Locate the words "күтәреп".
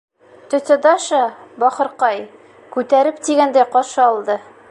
2.77-3.23